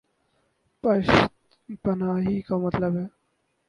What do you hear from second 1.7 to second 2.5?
پناہی